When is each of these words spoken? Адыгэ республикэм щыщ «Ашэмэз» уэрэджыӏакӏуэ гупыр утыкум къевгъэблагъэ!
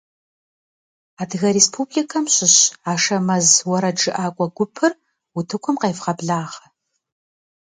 Адыгэ 1.21 1.49
республикэм 1.57 2.25
щыщ 2.33 2.55
«Ашэмэз» 2.91 3.47
уэрэджыӏакӏуэ 3.69 4.47
гупыр 4.55 4.91
утыкум 5.37 5.75
къевгъэблагъэ! 5.81 6.67